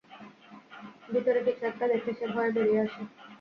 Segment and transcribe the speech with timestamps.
[1.09, 3.01] ভিতরে কিছু একটা দেখে সে ভয়ে বেড়িয়ে আসে।